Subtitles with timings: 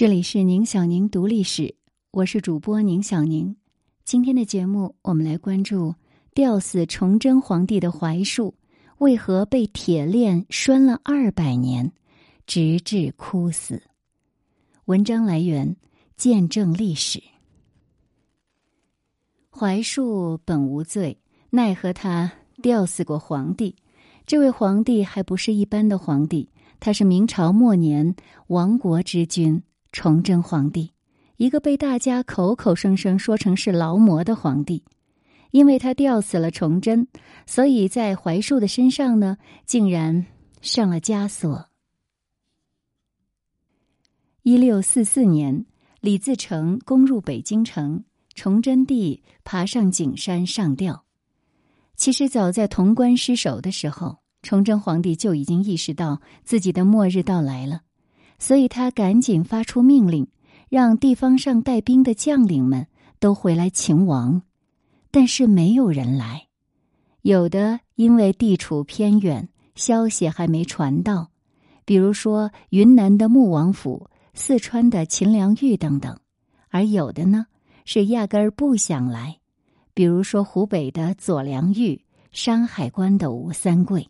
[0.00, 1.74] 这里是宁小宁读历史，
[2.10, 3.54] 我是主播宁小宁。
[4.02, 5.94] 今天的节目，我们来关注
[6.32, 8.54] 吊死崇祯皇帝的槐树
[8.96, 11.92] 为何被铁链拴了二百年，
[12.46, 13.82] 直至枯死。
[14.86, 15.76] 文章来源：
[16.16, 17.22] 见证历史。
[19.50, 21.20] 槐树本无罪，
[21.50, 22.32] 奈何他
[22.62, 23.76] 吊死过皇帝？
[24.24, 26.48] 这位皇帝还不是一般的皇帝，
[26.80, 29.62] 他是明朝末年亡国之君。
[29.92, 30.92] 崇祯皇帝，
[31.36, 34.84] 一个被大家口口声声说成是劳模的皇帝，
[35.50, 37.06] 因为他吊死了崇祯，
[37.46, 39.36] 所以在槐树的身上呢，
[39.66, 40.26] 竟然
[40.60, 41.68] 上了枷锁。
[44.42, 45.66] 一六四四年，
[46.00, 51.04] 李自成攻入北京城，崇祯帝爬上景山上吊。
[51.96, 57.82] 其实早在潼关失守的时候，崇祯皇帝就已经意识到自己的末日到来了。
[58.40, 60.26] 所以他赶紧发出命令，
[60.68, 62.88] 让地方上带兵的将领们
[63.20, 64.42] 都回来勤王，
[65.12, 66.48] 但是没有人来。
[67.22, 71.30] 有的因为地处偏远，消息还没传到，
[71.84, 76.14] 比如说云南的穆王府、四川的秦良玉等等；
[76.70, 77.46] 而有的呢
[77.84, 79.38] 是压根儿不想来，
[79.92, 84.08] 比如说湖北的左良玉、山海关的吴三桂。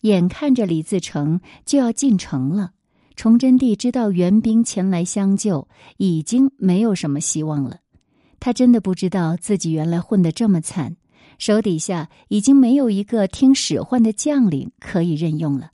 [0.00, 2.72] 眼看着李自成就要进城了。
[3.16, 7.78] 崇祯帝知道援兵前来相救已经没有什么希望了，
[8.38, 10.96] 他真的不知道自己原来混得这么惨，
[11.38, 15.70] 手底下已经没有一个听使唤的将领可以任用了。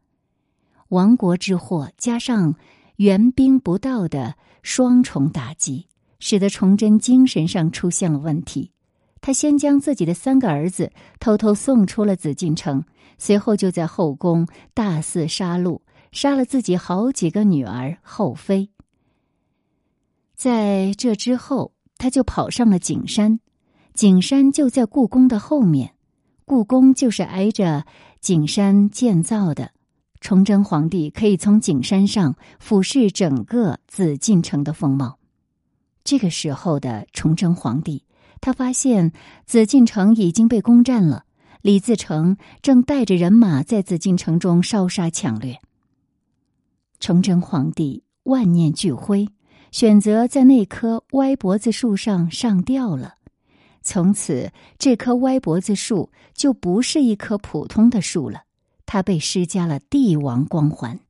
[0.91, 2.55] 亡国之祸加上
[2.97, 5.89] 援兵不到的双重打击，
[6.21, 8.71] 使得崇祯精神上出现了问题。
[9.21, 12.85] 他先将自己的三个儿子偷偷送出了紫禁城，
[13.19, 15.81] 随后就在后宫大肆杀戮。
[16.13, 18.71] 杀了自己好几个女儿后妃。
[20.35, 23.41] 在这之后，他就跑上了景山。
[23.95, 25.95] 景山就在故宫的后面，
[26.45, 27.85] 故宫就是挨着
[28.21, 29.73] 景山建造的。
[30.21, 35.19] 崇祯皇帝可以从景山上俯视整个紫禁城的风貌。
[36.05, 38.05] 这个时候的崇祯皇帝，
[38.41, 39.13] 他发现
[39.47, 41.25] 紫禁城已经被攻占了，
[41.61, 45.61] 李自成正带着人马在紫禁城中烧杀抢掠。
[47.03, 49.27] 崇祯皇帝万念俱灰，
[49.73, 53.17] 选择在那棵歪脖子树上上吊了。
[53.83, 58.43] 从此，这棵歪脖子树就不是一棵普通的树了，
[58.87, 61.01] 它被施加了帝王光环。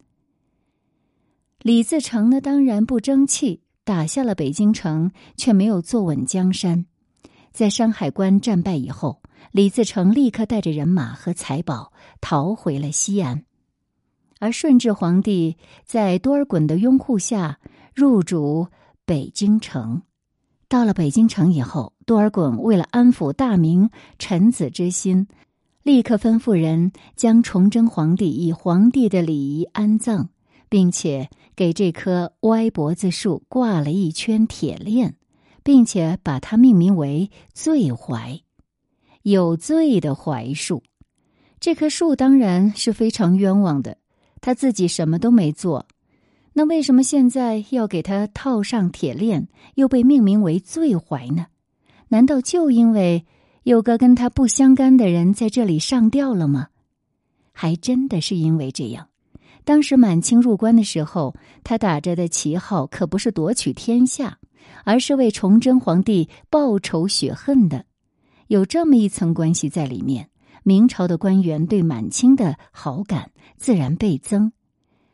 [1.61, 6.87] 李自成呢，当然不争气，打下了北京城，却没有坐稳江山。
[7.53, 9.21] 在山海关战败以后，
[9.51, 11.93] 李自成立刻带着人马和财宝
[12.23, 13.45] 逃回了西安。
[14.43, 17.61] 而顺治皇帝在多尔衮的拥护下
[17.95, 18.67] 入主
[19.05, 20.03] 北京城。
[20.69, 23.89] 到了北京城以后，多尔衮为了安抚大明
[24.19, 25.29] 臣子之心，
[25.85, 30.31] 立刻吩咐人将崇祯皇帝以皇帝的礼仪安葬，
[30.69, 35.15] 并且给这棵歪脖子树挂了一圈铁链，
[35.63, 38.41] 并且把它命名为“罪槐”，
[39.23, 40.83] 有罪的槐树。
[41.61, 43.99] 这棵树当然是非常冤枉的。
[44.43, 45.87] 他自己什么都没做，
[46.53, 51.47] 那为什么现在要给他套上铁链，又被命名为罪怀呢？
[52.09, 53.25] 难道就因为
[53.63, 56.69] 有个跟他不相干的人在这里上吊了吗？
[57.53, 59.09] 还真的是因为这样。
[59.65, 64.39] 当时满清入关的时候，他打着的旗号可不是夺取天下，
[64.85, 67.85] 而是为崇祯皇帝报仇雪恨的，
[68.49, 70.29] 有这么一层关系在里面。
[70.63, 74.53] 明朝的官员对满清的好感自然倍增，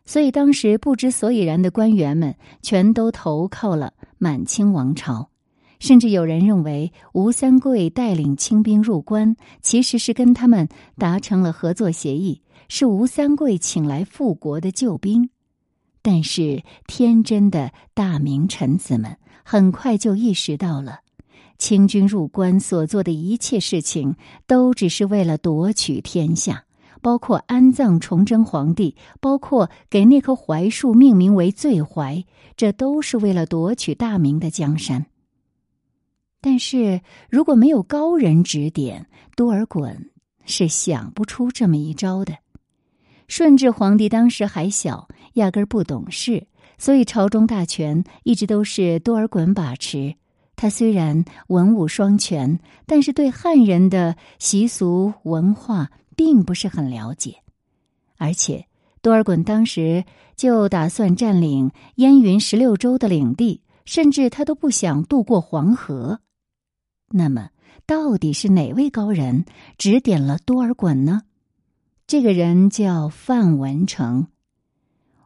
[0.04, 5.30] 所以当时不知所以然的官员们全都投靠了满清王朝，
[5.78, 15.30] 甚至有人认为吴三桂带领清兵入关，其实是跟他们达成了合作协议，是吴三桂请来复国的救兵。
[16.00, 21.00] 但是天真的大明臣子们很快就意识到了。
[21.58, 24.14] 清军入关所做的一切事情，
[24.46, 26.64] 都只是为了夺取天下，
[27.02, 32.24] 包括安葬崇祯皇帝，包括给那棵槐树命名为“醉槐”，
[32.56, 35.06] 这都是为了夺取大明的江山。
[36.40, 39.96] 但是如果没有高人指点，多尔衮
[40.46, 42.36] 是想不出这么一招的。
[43.26, 46.46] 顺治皇帝当时还小，压根儿不懂事，
[46.78, 50.14] 所以朝中大权一直都是多尔衮把持。
[50.60, 57.36] 他虽然文武双全，但是对汉人的习俗文化并不是很了解，
[58.16, 58.66] 而且
[59.00, 66.18] 多尔衮当时就打算占领燕云十六州的领地，甚至他都不想渡过黄河。
[67.10, 67.50] 那么，
[67.86, 69.44] 到底是哪位高人
[69.78, 71.22] 指点了多尔衮呢？
[72.08, 74.26] 这个人叫范文成。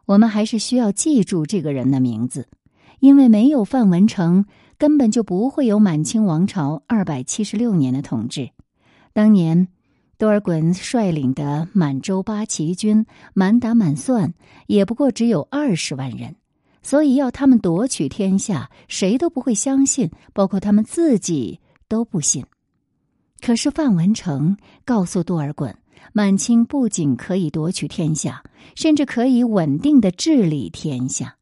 [0.05, 2.47] 我们还是需要记住这个人的名字，
[3.03, 4.45] 因为没有范文成，
[4.77, 8.51] 根本就不会有满清王朝二百七十六年的统治。
[9.11, 9.67] 当年。
[10.15, 14.33] 多尔衮率领的满洲八旗军满打满算
[14.67, 16.35] 也不过只有二十万人，
[16.81, 21.59] 所以要他们夺取天下，谁都不会相信，包括他们自己
[21.89, 22.45] 都不信。
[23.41, 24.55] 可是范文成
[24.85, 25.73] 告诉多尔衮，
[26.13, 28.43] 满清不仅可以夺取天下，
[28.75, 31.35] 甚至可以稳定的治理天下。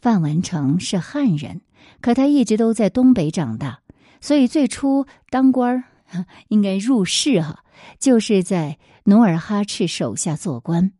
[0.00, 1.60] 范文成是汉人，
[2.00, 3.80] 可他一直都在东北长大，
[4.20, 5.84] 所以最初当官
[6.48, 7.62] 应该入仕哈。
[7.98, 10.92] 就是在努尔哈赤手下做官，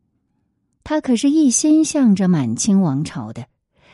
[0.84, 3.46] 他可是一心向着满清王朝的，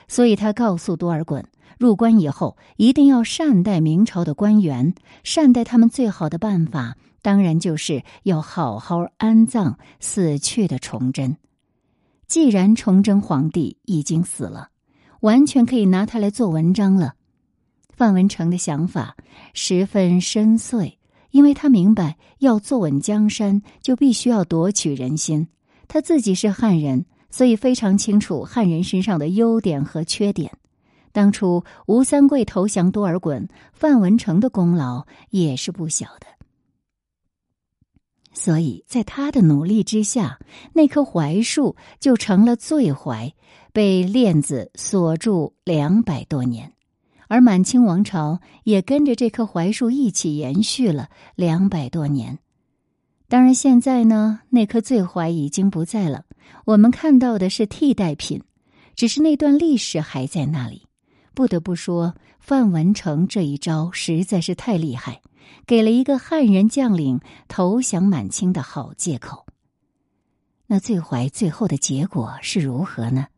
[0.08, 1.44] 所以他告诉多尔衮，
[1.78, 11.37] 入关以后一定要善待明朝的官员，善待他们最好的办法，当然就是要好好安葬死去的崇祯。
[12.26, 14.70] 既然崇祯皇帝已经死了，
[15.22, 17.14] 完全可以拿他来做文章了。
[17.88, 19.16] 范文成的想法
[19.54, 20.92] 十分深邃。
[21.32, 25.48] 因为他明白，要坐稳江山，就必须要夺取人心。
[25.88, 30.52] 他自己是汉人，所以非常清楚汉人身上的优点和缺点。
[31.10, 36.26] 当初吴三桂投降多尔衮，范文成的功劳也是不小的。
[38.34, 40.38] 所以在他的努力之下，
[40.74, 43.34] 那棵槐树就成了醉槐，
[43.72, 46.72] 被链子锁住两百多年。
[47.28, 52.38] 而满清王朝也跟着这棵槐树一起延续了两百多年。
[53.26, 56.26] 当然，现在呢，那棵醉槐已经不在了，
[56.66, 58.42] 我们看到的是替代品，
[58.94, 60.86] 只是那段历史还在那里。
[61.32, 65.22] 不得不说，范文成这一招实在是太厉害，
[65.66, 69.46] 给了一个汉人将领投降满清的好借口。
[70.66, 73.28] 那醉槐最后的结果是如何呢？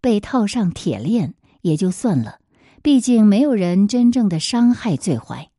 [0.00, 2.38] 被套上铁链也就算了。
[2.82, 5.50] 毕竟没有人真正的伤害醉怀。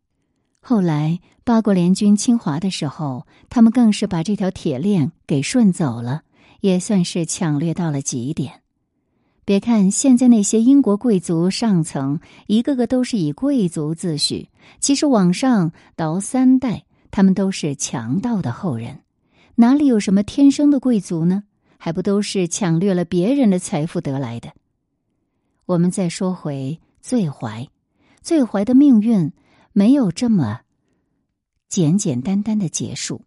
[0.60, 6.22] 后来八国联军侵华的时候，他们更是把这条铁链给顺走了，
[6.62, 8.62] 也算是抢掠到了极点。
[9.44, 14.48] 别看现在那些英国贵族上层一个个都是以贵族自诩，
[14.80, 19.02] 其实往上倒三代，他们都是强盗的后人，
[19.56, 21.44] 哪里有什么天生的贵族呢？
[21.84, 24.54] 还不都是抢掠了别人的财富得来的？
[25.66, 26.80] 我们再说回。
[27.02, 27.68] 醉怀，
[28.22, 29.34] 醉怀的命运
[29.74, 30.62] 没有这么
[31.68, 33.24] 简简单单的结束。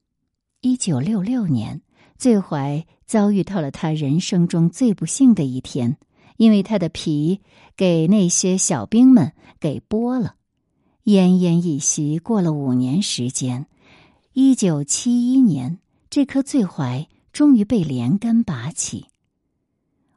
[0.61, 1.83] 一九六六年，
[2.17, 5.97] 醉怀遭遇到了他人生中最不幸的一天，
[6.37, 7.41] 因为他的皮
[7.77, 10.37] 给那些小兵们给剥了。
[11.03, 13.67] 奄奄一息，过了五年时间，
[14.33, 19.07] 一九七一年，这颗醉怀终于被连根拔起。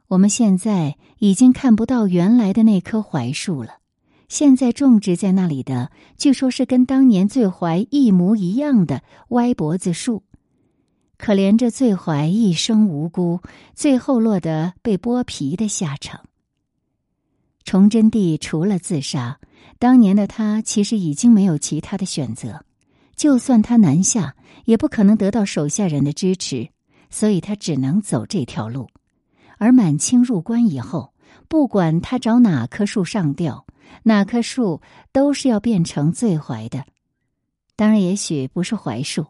[0.06, 3.80] 我们现在已经看不到原来的那棵槐树了，
[4.28, 10.22] 现在种植在那里的，据说是跟当年醉槐一模一样的歪脖子树。
[11.16, 13.40] 可怜这醉槐一生无辜，
[13.74, 16.20] 最后落得被剥皮的下场。
[17.64, 19.40] 崇祯帝除了自杀，
[19.80, 22.64] 当年的他其实已经没有其他的选择，
[23.16, 26.68] 就算他南下，也不可能得到手下人的支持，
[27.10, 28.88] 所以他只能走这条路。
[29.58, 31.12] 而满清入关以后，
[31.48, 33.66] 不管他找哪棵树上吊，
[34.04, 34.80] 哪棵树
[35.12, 36.84] 都是要变成醉槐的。
[37.74, 39.26] 当然，也许不是槐树，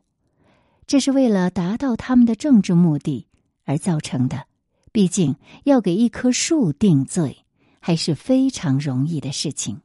[0.87, 3.27] 这是为了达到他们的政治目的
[3.65, 4.47] 而造成的。
[4.91, 7.45] 毕竟要给一棵树定罪，
[7.79, 9.81] 还是非常容易的事情。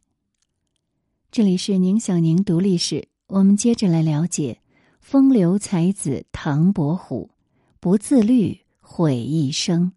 [1.30, 4.60] 这里是宁小宁读历史，我们接着来了解
[5.00, 7.30] 风流才子唐伯虎，
[7.84, 9.92] 不自律毁一生。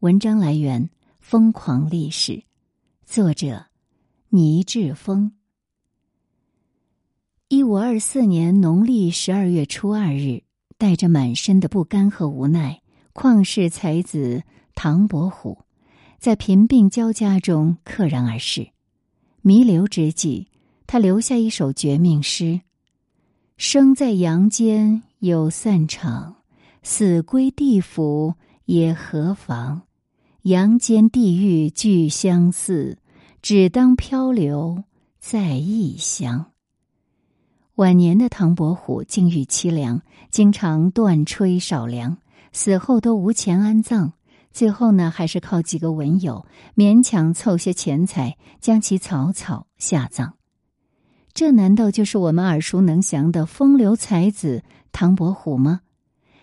[0.00, 0.84] 文章来源：
[1.18, 2.32] 《疯狂历史》，
[3.06, 3.68] 作者：
[4.28, 5.32] 倪志峰。
[7.48, 10.42] 一五二四年农历十二月初二日，
[10.76, 12.82] 带着满身的不甘和无奈，
[13.14, 14.42] 旷世才子
[14.74, 15.56] 唐伯虎，
[16.18, 18.68] 在贫病交加中溘然而逝。
[19.40, 20.48] 弥留之际，
[20.86, 22.60] 他留下一首绝命诗
[23.56, 26.41] ：“生在阳间有散场，
[26.82, 28.34] 死归地府
[28.64, 29.82] 也何妨。”
[30.42, 32.98] 阳间地狱俱相似，
[33.40, 34.82] 只当漂流
[35.20, 36.46] 在异乡。
[37.76, 42.18] 晚年的唐伯虎境遇凄凉，经常断炊少粮，
[42.52, 44.14] 死后都无钱安葬，
[44.50, 50.34] 最后呢，还是靠几个文友勉强凑些钱财，将其草草下葬。
[51.32, 55.82] 这难道就是我们耳熟能详的风流才子唐伯虎吗？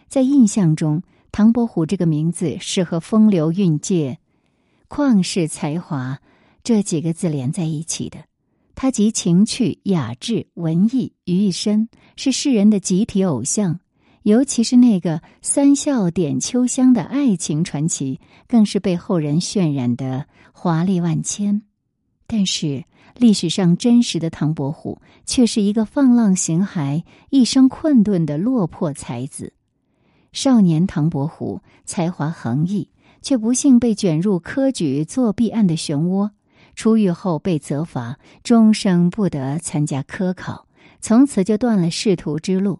[0.09, 4.17] 在印象中，唐伯虎这个名字是和风流韵界、
[4.89, 6.19] 旷世才华
[6.63, 8.17] 这几个字连在一起的。
[8.73, 13.79] 他集情趣、雅致、文艺于一身，是世人的集体偶像。
[14.23, 21.61] 尤其是那个三笑点秋香的爱情传奇，更是被后人渲染的华丽万千。
[22.25, 22.83] 但是，
[23.15, 29.53] 历史上真实的唐伯虎却是一个放浪形骸、一生困顿的落魄才子。
[30.31, 32.89] 少年唐伯虎才华横溢，
[33.21, 36.29] 却不幸被卷入科举作弊案的漩涡。
[36.75, 40.67] 出狱后被责罚，终生不得参加科考，
[41.01, 42.79] 从此就断了仕途之路。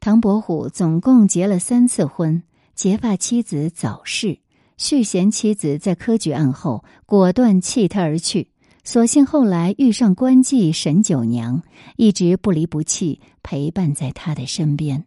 [0.00, 2.42] 唐伯虎总共结了三次婚，
[2.74, 4.38] 结发妻子早逝，
[4.76, 8.50] 续弦妻子在科举案后果断弃他而去。
[8.82, 11.62] 所幸后来遇上官妓沈九娘，
[11.96, 15.04] 一直不离不弃，陪伴在他的身边。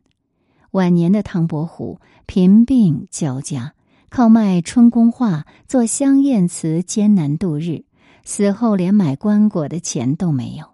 [0.72, 3.74] 晚年的唐伯虎贫病交加，
[4.10, 7.86] 靠卖春宫画、做香艳瓷艰难度日。
[8.26, 10.66] 死后连买棺椁的钱都没有。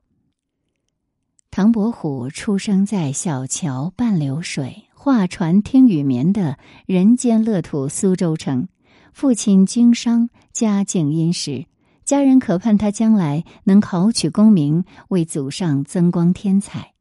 [1.52, 8.68] 唐伯虎出生在小桥伴流水、画船听雨眠的人间乐土苏州城，
[9.14, 11.68] 父亲经商，家境殷实，
[12.04, 16.95] 家人渴盼他将来能考取功名，为祖上增光添彩。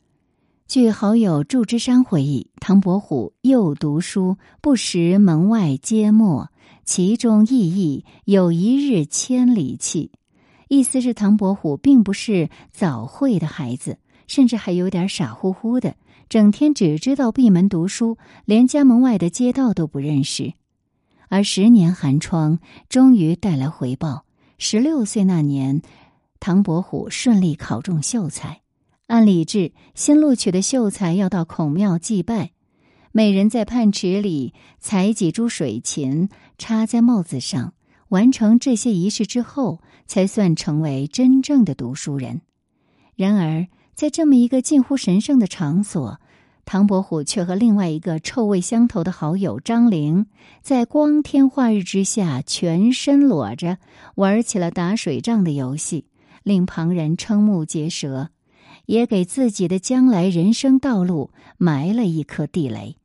[0.66, 6.49] 据好友祝枝山回忆，唐伯虎幼读书，不识门外皆墨，
[6.85, 10.11] 其中意义有一日千里气。
[10.68, 15.97] 意思是唐伯虎并不是早慧的孩子，甚至还有点傻乎乎的，
[16.30, 18.16] 整天只知道闭门读书，
[18.47, 20.54] 连家门外的街道都不认识。
[21.28, 24.25] 而十年寒窗终于带来回报。
[24.56, 25.83] 十六岁那年，
[26.40, 28.63] 唐伯虎顺利考中秀才。
[29.07, 32.53] 按礼制，新录取的秀才要到孔庙祭拜，
[33.13, 37.75] 每人在泮池里采几株水芹，插在帽子上。
[38.09, 42.43] 完成这些仪式之后，才算成为真正的读书人。
[43.15, 46.21] 然而，在这么一个近乎神圣的场所，
[46.65, 50.27] 唐伯虎却和另外一个臭味相投的好友张玲，
[50.63, 53.79] 在光天化日之下，全身裸着
[54.15, 56.07] 玩起了打水仗的游戏，
[56.43, 58.31] 令旁人瞠目结舌，
[58.87, 62.97] 也给自己的将来人生道路埋了一颗地雷。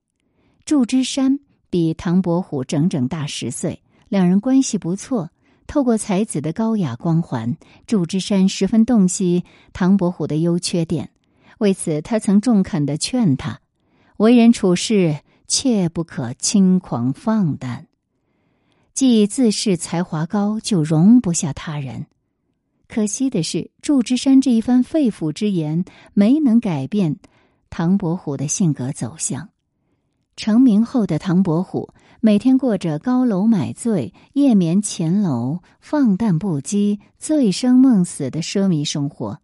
[0.65, 3.81] 祝枝山比唐伯虎整整大十岁。
[4.07, 5.29] 两人关系不错，
[5.67, 7.55] 透过才子的高雅光环，
[7.85, 11.11] 祝枝山十分洞悉唐伯虎的优缺点。
[11.59, 13.61] 为此，他曾中肯的劝他，
[14.17, 17.85] 为人处事切不可轻狂放诞，
[18.95, 22.07] 既自恃才华高，就容不下他人。
[22.89, 27.17] 可惜的是，祝枝山这一番肺腑之言没能改变
[27.69, 29.49] 唐伯虎的性格走向。
[30.35, 31.93] 成名后的唐伯虎。
[32.21, 39.39] 每天过着高楼买醉、夜眠前楼、放荡不羁、醉生梦死的奢靡生活。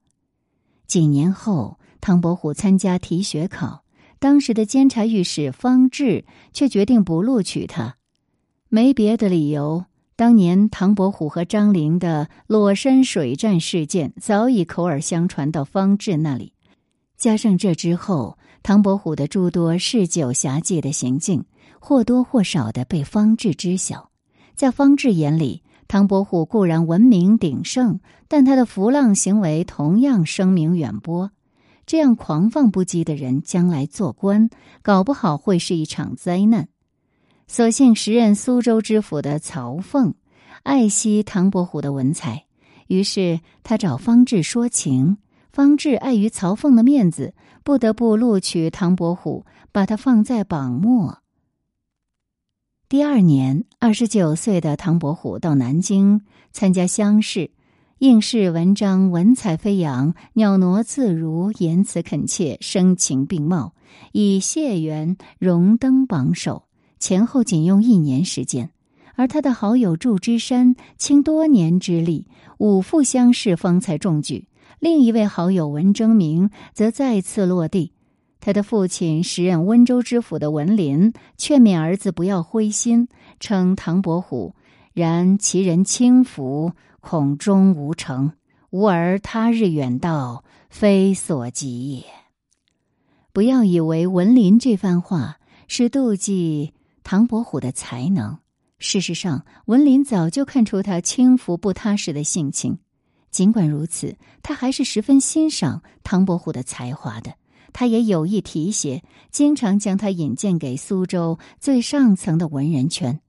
[0.85, 3.85] 几年后，唐伯虎参加提学考，
[4.19, 7.95] 当时的监察御史方志却决定不录取他，
[8.67, 9.85] 没别的理由。
[10.15, 16.53] 当年唐伯虎和张陵的裸身水战事件早已口耳相传到方志那里，
[17.17, 21.45] 加上这之后唐伯虎的诸多嗜酒侠妓的行径。
[21.77, 24.09] 或多或少的被方志知晓，
[24.55, 31.29] 在方志眼里，唐伯虎固然闻名鼎盛，但他的浮浪行为同样声名远播。
[31.85, 34.49] 这样狂放不羁的人，将来做官，
[34.81, 36.69] 搞不好会是一场灾难。
[37.47, 40.15] 所幸时任苏州知府的曹凤
[40.63, 42.45] 爱惜唐伯虎的文采，
[42.87, 45.17] 于是他找方志说情。
[45.51, 47.33] 方志碍于曹凤的面子，
[47.63, 51.19] 不得不录取唐伯虎，把他放在榜末。
[52.89, 57.51] 第二年，二十九岁的唐伯虎到南京参加乡试，
[57.99, 63.73] 应试文章文采飞扬，袅挪自如，言辞恳切，声情并茂，
[64.11, 66.64] 以谢元荣登榜首。
[67.05, 68.71] 前后仅用一年时间，
[69.13, 72.25] 而他的好友祝枝山倾多年之力，
[72.57, 74.47] 五副乡试方才中举。
[74.79, 77.91] 另一位好友文征明则再次落地。
[78.39, 83.07] 他的父亲时任温州知府的文林劝勉儿子不要灰心，
[83.39, 84.55] 称唐伯虎
[84.91, 86.71] 然其人轻浮，
[87.01, 88.31] 恐终无成。
[88.71, 92.03] 吾儿他日远道，非所及也。
[93.31, 96.73] 不要以为文林这番话是妒忌
[97.05, 98.39] 唐伯虎的才能。
[98.79, 102.79] 事实上，文林早就看出他轻浮不踏实的性情。
[103.29, 107.35] 尽管如此，他还是十分欣赏唐伯虎的才华的。
[107.71, 113.21] 他也有意提携，经常将他引荐给苏州最上层的文人圈。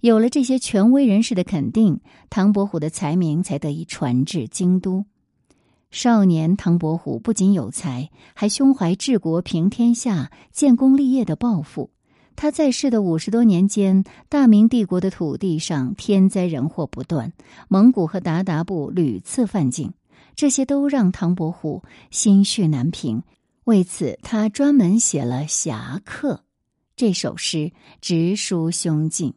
[0.00, 5.04] 有了这些权威人士的肯定，唐伯虎的才名才得以传至京都。
[5.90, 11.90] 少年唐伯虎不仅有才，还胸怀治国平天下、建功立业的抱负。
[12.40, 17.32] 他在世的五十多年间，大明帝国的土地上天灾人祸不断，
[17.66, 19.92] 蒙古和鞑靼部屡次犯境，
[20.36, 23.24] 这些都让唐伯虎心绪难平。
[23.64, 26.34] 为此，他专门写了《侠客》
[26.94, 29.34] 这首诗，直抒胸襟。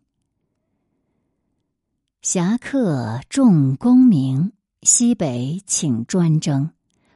[2.21, 4.51] 侠客重功名，
[4.83, 6.69] 西北请专征。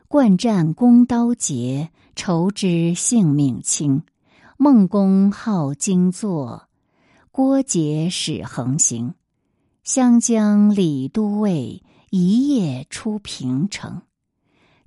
[0.07, 4.01] 惯战弓刀捷，愁知性命轻。
[4.57, 6.69] 孟公好经作，
[7.29, 9.13] 郭杰使横行。
[9.83, 14.03] 湘江李都尉，一夜出平城。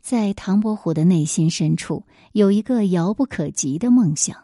[0.01, 4.35] 在唐伯虎的内心深处，有一个遥不可及的梦想。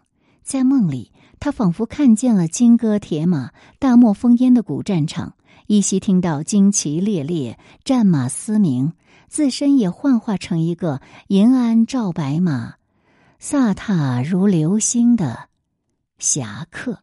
[0.43, 5.37] 在梦里，他仿佛看见了金戈铁马、大漠烽烟的古战场。
[5.69, 8.93] 依稀听到旌旗猎猎、战马嘶鸣，
[9.29, 12.75] 自身也幻化成一个银鞍照白马、
[13.47, 15.51] 飒沓如流星的
[16.19, 17.01] 侠客。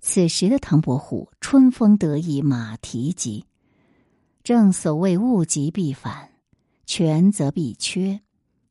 [0.00, 3.44] 此时的唐伯虎春风得意马蹄疾，
[4.42, 6.30] 正所谓物极必反，
[6.84, 8.22] 权则必缺，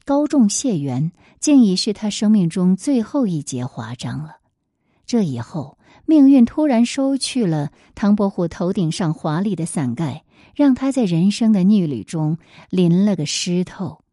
[0.03, 4.39] 高中谢元竟已是他生命中最后一节华章了。
[5.05, 5.77] 这以后。
[6.07, 12.37] 命运突然收去了唐伯虎头顶上华丽的伞盖，让他在人生的逆旅中
[12.69, 14.03] 淋了个湿透。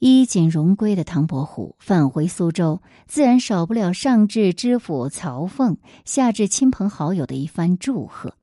[0.00, 5.76] 衣锦荣归的唐伯虎返回苏州，自然少不了上至知府曹凤，
[6.06, 8.34] 下至亲朋好友的一番祝贺。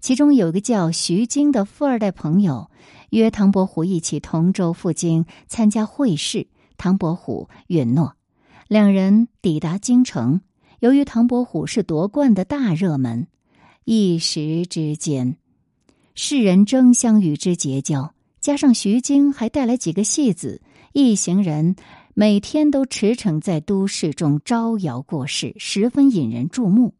[0.00, 2.70] 其中有个叫徐经的富二代朋友，
[3.08, 6.46] 约唐伯虎一起同舟赴京参加会试，
[6.76, 8.14] 唐伯虎允诺。
[8.68, 10.42] 两人抵达京城。
[10.80, 13.28] 由于唐伯虎是夺冠的大热门，
[13.86, 15.38] 一时之间，
[16.14, 18.12] 世人争相与之结交。
[18.38, 20.62] 加上徐经还带来几个戏子，
[20.98, 21.76] 一行人
[22.14, 26.94] 每天都驰骋在都市中招摇过市，十分引人注目。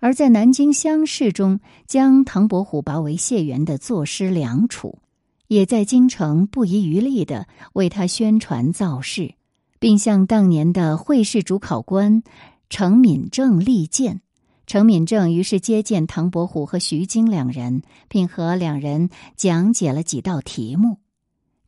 [0.00, 4.98] 而在南京乡试中，将唐伯虎拔为解元的作诗梁楚，
[5.46, 9.34] 也在京城不遗余力的为他宣传造势，
[9.78, 12.24] 并向当年的会试主考官。
[12.68, 14.20] 程敏政力荐，
[14.66, 20.98] 程敏政于是接见唐伯虎和徐经两人，并和两人讲解了几道题目。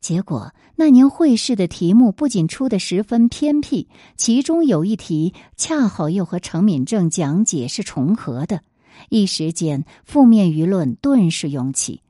[0.01, 3.87] 结果那年会试的题目不仅出的十分偏僻，
[4.17, 8.63] 其中有一题恰好又和程敏正讲解是重合的。
[9.09, 12.01] 一时间，负面舆论顿时涌起，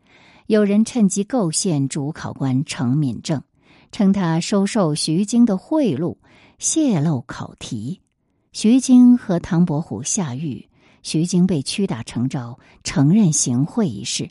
[0.48, 3.44] 有人趁机构陷主考官程敏正，
[3.92, 6.16] 称他收受徐经的贿赂，
[6.60, 8.00] 泄露考题。
[8.54, 10.70] 徐经和唐伯虎下狱，
[11.04, 14.30] 徐经被屈打成招，承认行贿一事。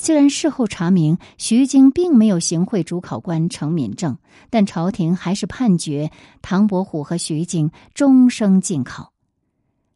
[0.00, 4.16] 虽然事后查明徐经并没有行贿主考官程敏正，
[4.48, 9.12] 但朝廷还是判决唐伯虎和徐经终生禁考。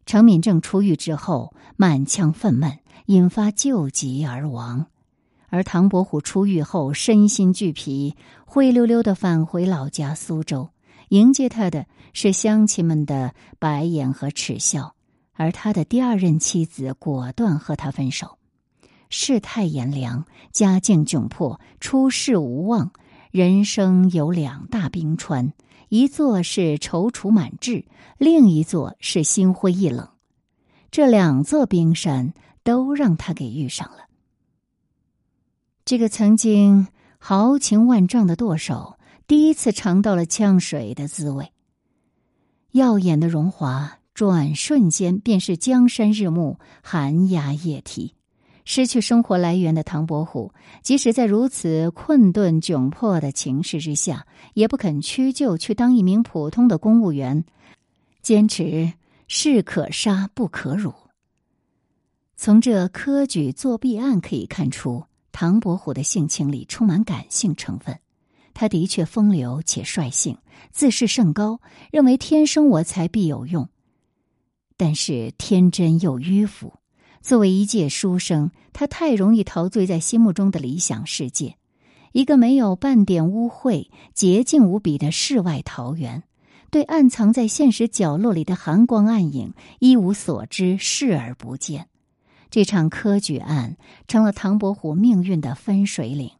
[0.05, 4.87] 程敏正出狱之后，满腔愤懑，引发旧疾而亡。
[5.47, 10.69] 而唐伯虎出狱后，身心俱疲，灰溜溜的返回老家苏州。
[11.09, 14.95] 迎接他的是乡亲们的白眼和耻笑，
[15.33, 18.37] 而他的第二任妻子果断和他分手。
[19.15, 22.91] 世态炎凉，家境窘迫，出世无望，
[23.29, 25.53] 人生有两大冰川，
[25.89, 27.85] 一座是踌躇满志，
[28.17, 30.09] 另一座是心灰意冷。
[30.89, 34.07] 这两座冰山都让他给遇上了。
[35.85, 36.87] 这个曾经
[37.19, 38.97] 豪情万丈的舵手。
[39.27, 41.51] 第一次尝到了呛水的滋味。
[42.71, 48.15] 耀眼的荣华，转瞬间便是江山日暮，寒鸦夜啼。
[48.65, 57.43] 失去生活来源的唐伯虎，即使在如此困顿窘迫的情势之下，也不肯屈就，去当一名普通的公务员，
[58.21, 58.93] 坚持
[59.27, 60.93] 士可杀不可辱。
[62.35, 67.99] 从这科举作弊案可以看出，唐伯虎的性情里充满感性成分。
[68.53, 70.37] 他的确风流且率性，
[70.71, 71.59] 自视甚高，
[71.91, 73.67] 认为天生我材必有用。
[74.77, 76.73] 但是天真又迂腐。
[77.23, 81.55] 作为一介书生，他太容易陶醉在心目中的理想世界，
[82.11, 86.23] 一个没有半点污秽、洁净无比的世外桃源。
[86.69, 91.87] 对暗藏在现实角落里的寒光暗影一无所知，视而不见。
[92.49, 96.31] 这场科举案成了唐伯虎命运的分水岭，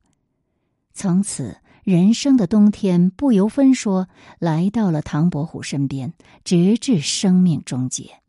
[0.94, 8.23] 从此人生的冬天不由分说来到了唐伯虎身边，直至生命终结。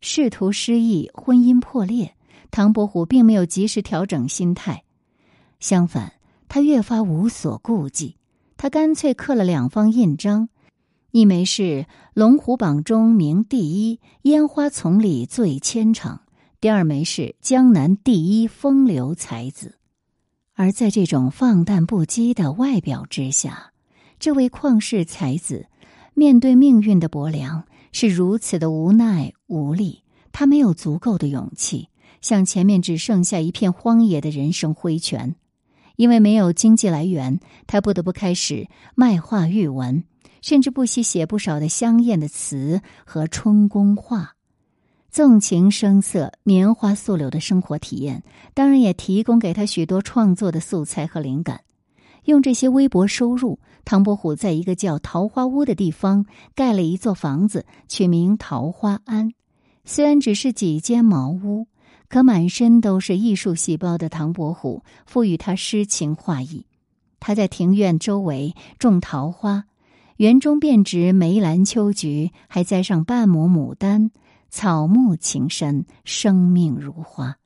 [0.00, 2.14] 仕途失意，婚姻破裂，
[2.50, 4.84] 唐伯虎并没有及时调整心态，
[5.58, 6.14] 相反，
[6.48, 8.16] 他越发无所顾忌。
[8.56, 10.48] 他干脆刻了两方印章，
[11.12, 16.22] 一枚是龙虎榜中名第一，烟花丛里醉千场。
[16.60, 19.78] 第二枚是江南第一风流才子，
[20.54, 23.72] 而在这种放荡不羁的外表之下，
[24.18, 25.66] 这位旷世才子
[26.12, 30.02] 面对命运的薄凉是如此的无奈无力。
[30.32, 31.88] 他没有足够的勇气
[32.20, 35.34] 向前面只剩下一片荒野的人生挥拳，
[35.96, 40.04] 因为没有经济来源，他不得不开始卖画育文，
[40.40, 44.36] 甚至不惜写不少的香艳的词和春宫画。
[45.10, 48.22] 纵情声色、棉花素柳的生活体验，
[48.54, 51.62] 当然也提供给他许多创作的素材和灵感。
[52.24, 59.32] 用这些微薄收入，唐伯虎在一个叫桃花坞的地方盖了一座房子，取名桃花庵。
[59.84, 61.66] 虽然只是几间茅屋，
[62.08, 66.66] 可满身都是艺术细胞的唐伯虎赋予他诗情画意。
[67.18, 69.64] 他在庭院周围种桃花，
[70.16, 74.10] 园中遍植梅兰秋菊，还栽上半亩牡丹。
[74.48, 77.36] 草木情深，生命如花。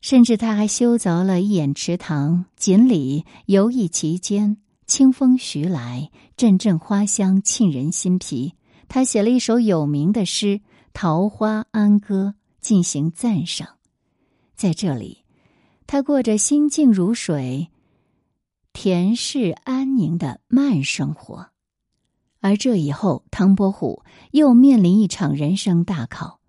[0.00, 8.54] 甚至他还修凿了一眼池塘，锦鲤游弋其间，清风徐来，阵阵花香沁人心脾。
[8.88, 10.46] 他写了一首有名的诗
[10.92, 13.76] 《桃花庵歌》，进行赞赏。
[14.56, 15.24] 在这里，
[15.86, 17.68] 他过着心静如水、
[18.72, 21.50] 恬适安宁的慢生活。
[22.40, 26.40] 而这以后，唐伯虎又面临一场人生大考。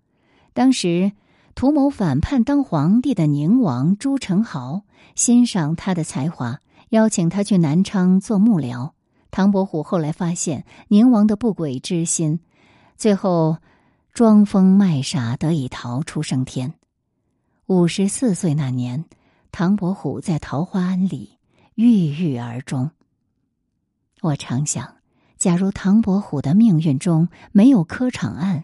[0.54, 1.12] 当时，
[1.54, 4.82] 图谋反叛当皇帝的宁王朱宸濠
[5.14, 8.92] 欣赏他的才华，邀请他去南昌做幕僚。
[9.30, 12.40] 唐伯虎后来发现宁王的不轨之心，
[12.96, 13.58] 最后
[14.12, 16.74] 装疯卖傻，得以逃出升天。
[17.66, 19.04] 五十四岁那年，
[19.50, 21.38] 唐伯虎在桃花庵里
[21.74, 22.90] 郁郁而终。
[24.20, 24.96] 我常想。
[25.38, 28.62] 假如唐伯虎的命运中没有科场案，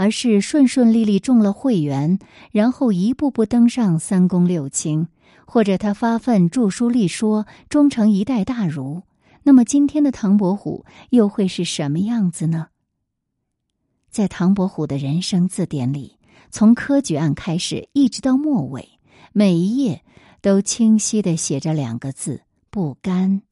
[0.00, 2.18] 而是顺顺利利中了会员，
[2.52, 5.08] 然后一步步登上三公六卿，
[5.44, 9.02] 或者他发奋著书立说，终成一代大儒，
[9.42, 12.68] 那么今天的唐伯虎又会是什么样子呢？
[14.08, 16.16] 在唐伯虎的人生字典里，
[16.50, 18.88] 从科举案开始一直到末尾，
[19.34, 20.02] 每一页
[20.40, 23.42] 都清晰的写着两个字：不甘。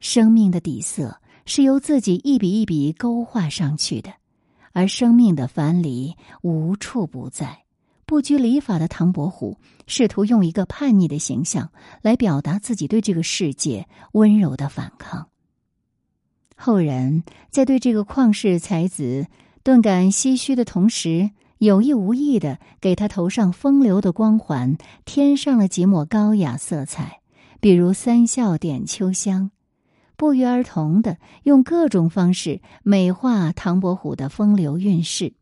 [0.00, 1.20] 生命的底色。
[1.44, 4.12] 是由自己一笔一笔勾画上去的，
[4.72, 7.60] 而生命的藩篱无处不在。
[8.04, 9.56] 不拘礼法的唐伯虎
[9.86, 11.70] 试图用一个叛逆的形象
[12.02, 15.28] 来表达自己对这个世界温柔的反抗。
[16.54, 19.26] 后人在对这个旷世才子
[19.62, 27.20] 顿感唏嘘的同时，有意无意的给他头上风流的光环添上了几抹高雅色彩，
[27.60, 29.50] 比如三笑点秋香。
[30.22, 35.32] 不约而同的用各种方式美化唐伯虎的风流韵事，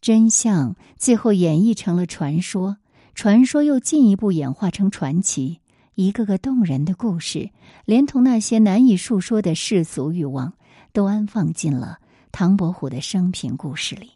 [0.00, 2.76] 真相最后演绎成了传说，
[3.16, 5.58] 传说又进一步演化成传奇，
[5.96, 7.50] 一个个动人的故事，
[7.84, 10.52] 连同那些难以述说的世俗欲望，
[10.92, 11.98] 都安放进了
[12.30, 14.12] 唐伯虎的生平故事里。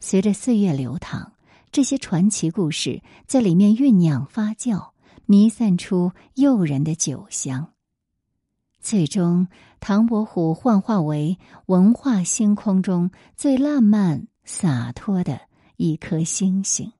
[0.00, 1.34] 随着岁月流淌，
[1.70, 4.92] 这些传奇故事在里面酝酿发酵，
[5.26, 7.68] 弥散出诱人的酒香。
[8.80, 9.48] 最终，
[9.80, 15.40] 唐伯虎幻化为文化星空中最浪漫洒脱的
[15.76, 16.92] 一颗星星。